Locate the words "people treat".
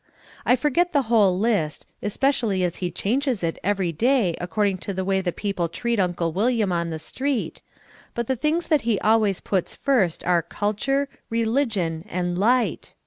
5.35-5.99